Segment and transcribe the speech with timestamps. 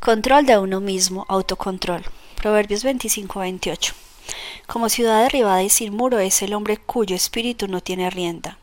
[0.00, 2.02] Control de uno mismo, autocontrol.
[2.36, 3.92] Proverbios 25-28.
[4.66, 8.56] Como ciudad derribada y sin muro es el hombre cuyo espíritu no tiene rienda.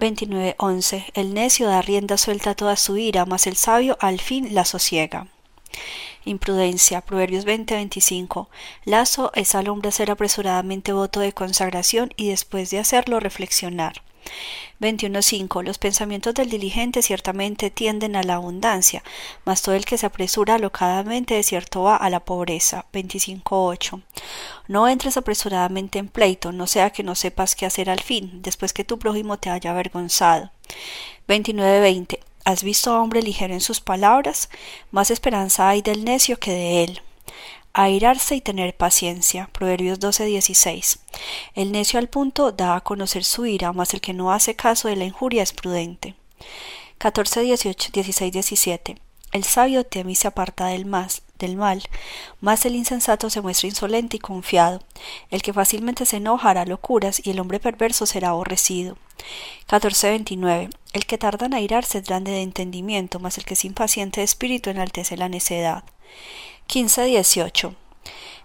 [0.00, 1.06] 29.11.
[1.14, 4.66] El necio da rienda suelta a toda su ira, mas el sabio al fin la
[4.66, 5.28] sosiega.
[6.26, 7.00] Imprudencia.
[7.00, 8.48] Proverbios 20:25.
[8.84, 14.02] Lazo es al hombre hacer apresuradamente voto de consagración y después de hacerlo reflexionar.
[14.80, 15.62] 21.5.
[15.62, 19.02] Los pensamientos del diligente ciertamente tienden a la abundancia,
[19.44, 22.86] mas todo el que se apresura alocadamente de cierto va a la pobreza.
[22.92, 24.02] 25.8.
[24.68, 28.72] No entres apresuradamente en pleito, no sea que no sepas qué hacer al fin, después
[28.72, 30.50] que tu prójimo te haya avergonzado.
[31.28, 32.18] 29.20.
[32.44, 34.50] ¿Has visto a hombre ligero en sus palabras?
[34.90, 37.02] Más esperanza hay del necio que de él
[37.74, 39.50] airarse y tener paciencia.
[39.52, 41.00] Proverbios 12:16.
[41.54, 44.88] El necio al punto da a conocer su ira, mas el que no hace caso
[44.88, 46.14] de la injuria es prudente.
[46.98, 48.96] 14, 18, 16, 17.
[49.32, 51.82] El sabio teme y se aparta del, más, del mal,
[52.40, 54.80] mas el insensato se muestra insolente y confiado.
[55.30, 58.96] El que fácilmente se enoja hará locuras y el hombre perverso será aborrecido.
[59.68, 60.70] 14.29.
[60.92, 64.24] El que tarda en airarse es grande de entendimiento, mas el que es impaciente de
[64.24, 65.82] espíritu enaltece la necedad.
[66.68, 67.74] 15-18.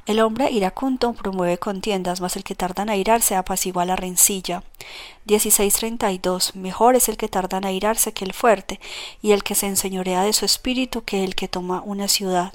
[0.06, 4.64] El hombre iracundo promueve contiendas, mas el que tarda en airarse apacigua la rencilla.
[5.28, 6.56] 16.32.
[6.56, 8.80] Mejor es el que tarda en airarse que el fuerte,
[9.22, 12.54] y el que se enseñorea de su espíritu que el que toma una ciudad.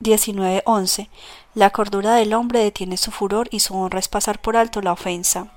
[0.00, 1.08] 19.11.
[1.54, 4.92] La cordura del hombre detiene su furor y su honra es pasar por alto la
[4.92, 5.52] ofensa.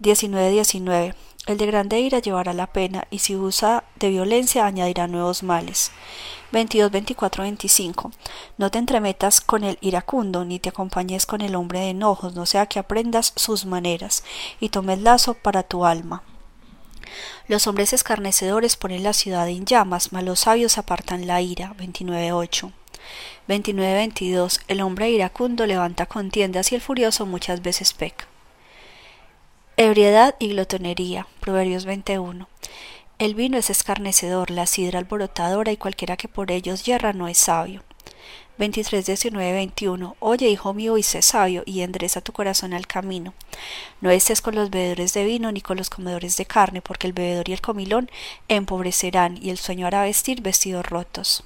[0.00, 1.14] 19.19.
[1.46, 5.92] El de grande ira llevará la pena, y si usa de violencia añadirá nuevos males.
[6.52, 8.12] 22, 24, 25.
[8.56, 12.46] No te entremetas con el iracundo, ni te acompañes con el hombre de enojos, no
[12.46, 14.24] sea que aprendas sus maneras,
[14.58, 16.22] y tomes lazo para tu alma.
[17.46, 21.74] Los hombres escarnecedores ponen la ciudad en llamas, mas los sabios apartan la ira.
[21.76, 22.72] 29, 8.
[23.48, 24.60] 29, 22.
[24.68, 28.26] El hombre iracundo levanta contiendas y el furioso muchas veces peca.
[29.76, 31.26] Ebriedad y glotonería.
[31.40, 32.48] Proverbios 21.
[33.18, 37.38] El vino es escarnecedor, la sidra alborotadora y cualquiera que por ellos yerra no es
[37.38, 37.82] sabio.
[38.58, 40.14] 23, 19, 21.
[40.20, 43.34] Oye, hijo mío, y sé sabio, y endereza tu corazón al camino.
[44.00, 47.12] No estés con los bebedores de vino ni con los comedores de carne, porque el
[47.12, 48.08] bebedor y el comilón
[48.46, 51.42] empobrecerán, y el sueño hará vestir vestidos rotos.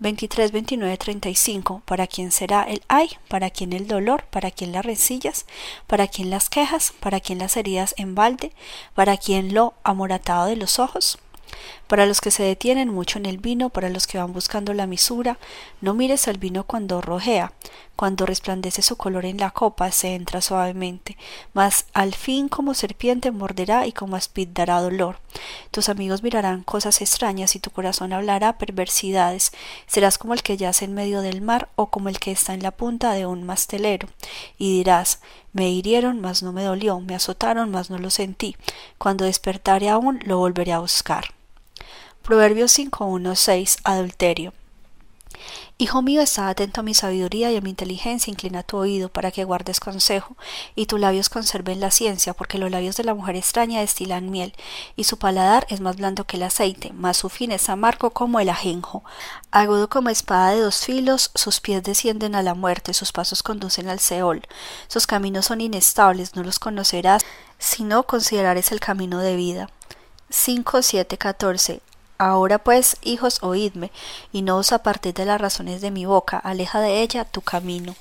[0.00, 1.82] 23, 29, 35.
[1.84, 3.10] ¿Para quién será el ay?
[3.28, 4.24] ¿Para quién el dolor?
[4.30, 5.44] ¿Para quién las rencillas?
[5.86, 6.94] ¿Para quién las quejas?
[7.00, 8.52] ¿Para quién las heridas en balde?
[8.94, 11.18] ¿Para quién lo amoratado de los ojos?
[11.86, 14.86] Para los que se detienen mucho en el vino, para los que van buscando la
[14.86, 15.38] misura,
[15.82, 17.52] no mires al vino cuando rojea,
[18.00, 21.18] cuando resplandece su color en la copa, se entra suavemente,
[21.52, 25.18] mas al fin como serpiente morderá y como aspid dará dolor.
[25.70, 29.52] Tus amigos mirarán cosas extrañas y tu corazón hablará perversidades.
[29.86, 32.62] Serás como el que yace en medio del mar o como el que está en
[32.62, 34.08] la punta de un mastelero,
[34.56, 35.20] y dirás
[35.52, 38.56] me hirieron, mas no me dolió, me azotaron, mas no lo sentí.
[38.96, 41.34] Cuando despertare aún, lo volveré a buscar.
[42.22, 44.54] Proverbios 5.1.6 Adulterio.
[45.78, 49.30] Hijo mío, está atento a mi sabiduría y a mi inteligencia, inclina tu oído para
[49.30, 50.36] que guardes consejo,
[50.74, 54.52] y tus labios conserven la ciencia, porque los labios de la mujer extraña destilan miel,
[54.96, 58.40] y su paladar es más blando que el aceite, mas su fin es amargo como
[58.40, 59.04] el ajenjo.
[59.50, 63.88] Agudo como espada de dos filos, sus pies descienden a la muerte, sus pasos conducen
[63.88, 64.42] al Seol.
[64.86, 67.22] Sus caminos son inestables, no los conocerás,
[67.58, 69.70] si no considerares el camino de vida.
[70.28, 71.80] 5, 7, 14.
[72.20, 73.90] Ahora pues, hijos, oídme,
[74.30, 77.96] y no os apartéis de las razones de mi boca, aleja de ella tu camino.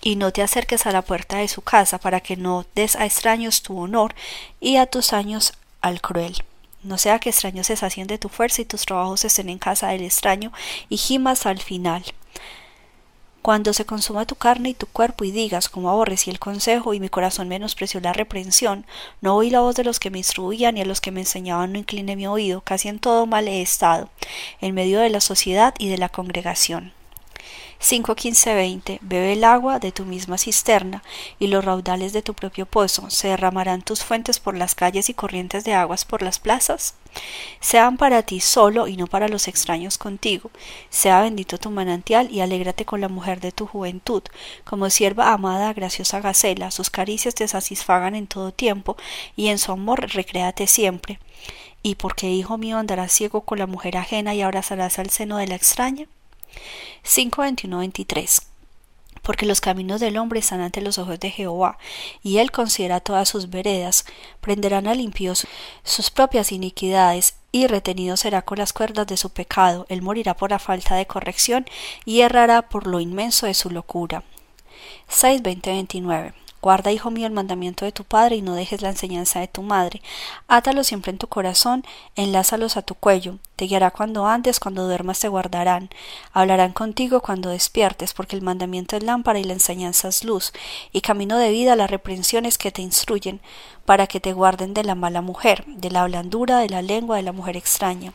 [0.00, 3.04] Y no te acerques a la puerta de su casa, para que no des a
[3.04, 4.14] extraños tu honor,
[4.60, 6.44] y a tus años al cruel.
[6.84, 9.88] No sea que extraños se sacien de tu fuerza y tus trabajos estén en casa
[9.88, 10.52] del extraño,
[10.88, 12.04] y gimas al final
[13.44, 16.98] cuando se consuma tu carne y tu cuerpo y digas como aborrecí el consejo y
[16.98, 18.86] mi corazón menospreció la reprensión,
[19.20, 21.74] no oí la voz de los que me instruían y a los que me enseñaban
[21.74, 24.08] no incliné mi oído, casi en todo mal he estado,
[24.62, 26.94] en medio de la sociedad y de la congregación.
[27.80, 31.02] 5.15.20 Bebe el agua de tu misma cisterna
[31.38, 33.10] y los raudales de tu propio pozo.
[33.10, 36.94] ¿Se derramarán tus fuentes por las calles y corrientes de aguas por las plazas?
[37.60, 40.50] Sean para ti solo y no para los extraños contigo.
[40.88, 44.22] Sea bendito tu manantial y alégrate con la mujer de tu juventud.
[44.64, 48.96] Como sierva amada, graciosa Gacela, sus caricias te satisfagan en todo tiempo
[49.36, 51.18] y en su amor recréate siempre.
[51.82, 55.36] ¿Y por qué, hijo mío, andarás ciego con la mujer ajena y abrazarás al seno
[55.36, 56.06] de la extraña?
[57.04, 58.54] 5.21.23
[59.24, 61.78] porque los caminos del hombre están ante los ojos de Jehová,
[62.22, 64.04] y él considera todas sus veredas,
[64.40, 65.32] prenderán al impío
[65.82, 70.50] sus propias iniquidades, y retenido será con las cuerdas de su pecado, él morirá por
[70.50, 71.64] la falta de corrección
[72.04, 74.24] y errará por lo inmenso de su locura.
[75.08, 76.34] 6, 29.
[76.60, 79.62] Guarda, hijo mío, el mandamiento de tu padre y no dejes la enseñanza de tu
[79.62, 80.02] madre.
[80.48, 81.84] Átalos siempre en tu corazón,
[82.16, 83.38] enlázalos a tu cuello.
[83.56, 85.88] Te guiará cuando andes, cuando duermas te guardarán.
[86.32, 90.52] Hablarán contigo cuando despiertes, porque el mandamiento es lámpara y la enseñanza es luz,
[90.92, 93.40] y camino de vida las reprensiones que te instruyen,
[93.84, 97.22] para que te guarden de la mala mujer, de la blandura de la lengua de
[97.22, 98.12] la mujer extraña.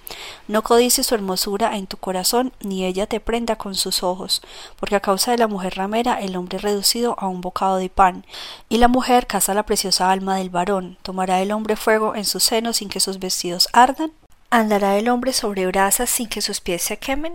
[0.50, 4.42] No codices su hermosura en tu corazón, ni ella te prenda con sus ojos,
[4.78, 7.90] porque a causa de la mujer ramera el hombre es reducido a un bocado de
[7.90, 8.26] pan,
[8.68, 10.98] y la mujer caza la preciosa alma del varón.
[11.02, 14.12] ¿Tomará el hombre fuego en sus senos sin que sus vestidos ardan?
[14.52, 17.34] ¿Andará el hombre sobre brasas sin que sus pies se quemen?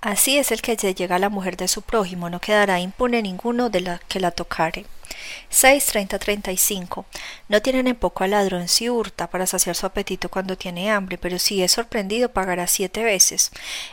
[0.00, 3.68] Así es el que llega a la mujer de su prójimo, no quedará impune ninguno
[3.68, 4.86] de la que la tocare.
[5.48, 7.06] 6, 30, 35.
[7.48, 11.18] No tienen en poco al ladrón si hurta para saciar su apetito cuando tiene hambre,
[11.18, 13.50] pero si es sorprendido pagará siete veces.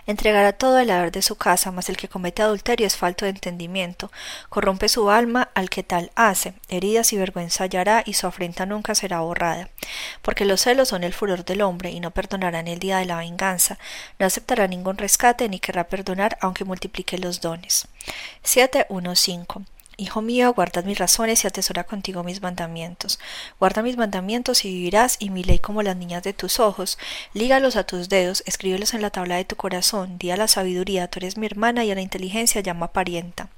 [0.08, 3.32] Entregará todo el haber de su casa, mas el que comete adulterio es falto de
[3.32, 4.12] entendimiento.
[4.50, 6.54] Corrompe su alma al que tal hace.
[6.70, 9.70] Heridas y vergüenza hallará y su afrenta nunca será borrada.
[10.22, 13.06] Porque los celos son el furor del hombre y no perdonará en el día de
[13.06, 13.78] la venganza.
[14.18, 17.88] No aceptará ningún rescate ni querrá perdonar aunque multiplique los dones.
[18.44, 19.64] 7, 1, 5.
[20.00, 23.20] Hijo mío, guarda mis razones y atesora contigo mis mandamientos.
[23.60, 26.98] Guarda mis mandamientos y vivirás, y mi ley como las niñas de tus ojos.
[27.34, 30.18] Lígalos a tus dedos, escríbelos en la tabla de tu corazón.
[30.18, 33.50] Di a la sabiduría, tú eres mi hermana, y a la inteligencia llama parienta,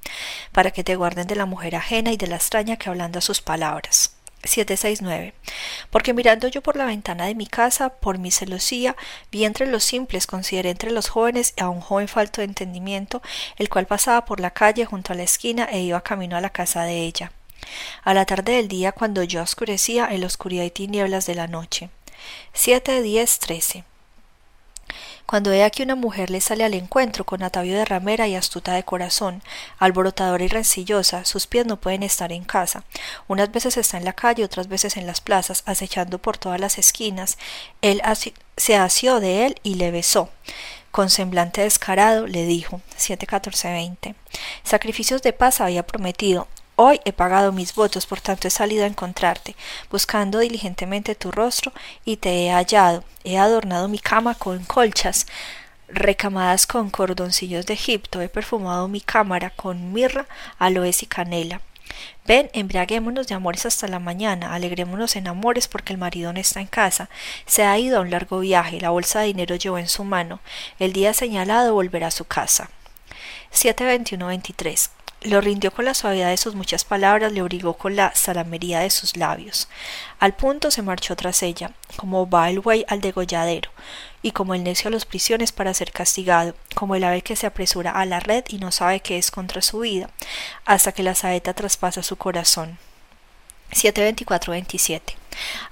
[0.52, 3.40] para que te guarden de la mujer ajena y de la extraña que a sus
[3.42, 4.16] palabras.
[4.44, 5.34] 769.
[5.90, 8.96] Porque mirando yo por la ventana de mi casa, por mi celosía,
[9.32, 13.22] vi entre los simples, consideré entre los jóvenes a un joven falto de entendimiento,
[13.58, 16.50] el cual pasaba por la calle junto a la esquina e iba camino a la
[16.50, 17.32] casa de ella.
[18.04, 21.48] A la tarde del día, cuando yo oscurecía en la oscuridad y tinieblas de la
[21.48, 21.90] noche.
[22.54, 23.91] 7, 10, 13.
[25.26, 28.74] Cuando ve aquí una mujer le sale al encuentro con atavío de ramera y astuta
[28.74, 29.42] de corazón,
[29.80, 32.84] alborotadora y rencillosa, sus pies no pueden estar en casa.
[33.28, 36.78] Unas veces está en la calle, otras veces en las plazas, acechando por todas las
[36.78, 37.38] esquinas.
[37.82, 38.02] Él
[38.58, 40.30] se asió de él y le besó.
[40.92, 44.16] Con semblante descarado le dijo 7.14.20
[44.64, 46.50] Sacrificios de paz había prometido,
[46.84, 49.56] Hoy he pagado mis votos, por tanto he salido a encontrarte,
[49.92, 51.72] buscando diligentemente tu rostro,
[52.06, 53.04] y te he hallado.
[53.24, 55.28] He adornado mi cama con colchas,
[55.88, 60.26] recamadas con cordoncillos de Egipto, he perfumado mi cámara con mirra,
[60.58, 61.62] aloes y canela.
[62.26, 66.62] Ven, embriaguémonos de amores hasta la mañana, alegrémonos en amores porque el marido no está
[66.62, 67.12] en casa,
[67.46, 70.40] se ha ido a un largo viaje, la bolsa de dinero llevó en su mano,
[70.80, 72.72] el día señalado volverá a su casa.
[73.54, 78.80] 7.21.23 lo rindió con la suavidad de sus muchas palabras, le obligó con la salamería
[78.80, 79.68] de sus labios.
[80.20, 83.70] Al punto se marchó tras ella, como va el buey al degolladero,
[84.24, 87.46] y como el necio a los prisiones para ser castigado, como el ave que se
[87.46, 90.10] apresura a la red y no sabe que es contra su vida,
[90.66, 92.80] hasta que la saeta traspasa su corazón.
[93.72, 95.02] 7.24.27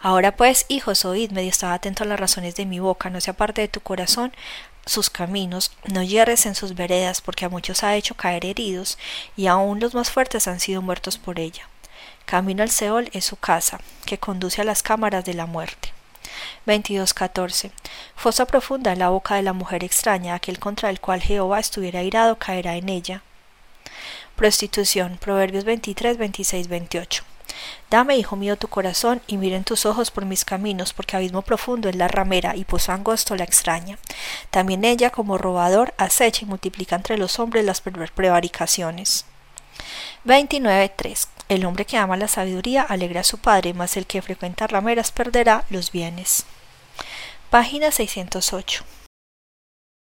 [0.02, 3.31] Ahora pues, hijos, oídme y estad atento a las razones de mi boca, no se
[3.31, 4.31] aparte de tu corazón,
[4.86, 8.98] sus caminos, no hierres en sus veredas, porque a muchos ha hecho caer heridos,
[9.36, 11.68] y aun los más fuertes han sido muertos por ella.
[12.26, 15.94] Camino al Seol es su casa, que conduce a las cámaras de la muerte.
[16.68, 17.72] 22.14.
[18.16, 22.04] Fosa profunda en la boca de la mujer extraña, aquel contra el cual Jehová estuviera
[22.04, 23.24] irado caerá en ella.
[24.36, 25.18] Prostitución.
[25.18, 27.29] Proverbios 23, 26, 28.
[27.89, 31.89] Dame, hijo mío, tu corazón, y miren tus ojos por mis caminos, porque abismo profundo
[31.89, 33.97] es la ramera, y pozo angosto la extraña.
[34.51, 39.25] También ella, como robador, acecha y multiplica entre los hombres las prevaricaciones.
[40.25, 41.28] 29.3.
[41.47, 45.11] El hombre que ama la sabiduría alegra a su padre, mas el que frecuenta rameras
[45.11, 46.45] perderá los bienes.
[47.49, 48.83] Página 608.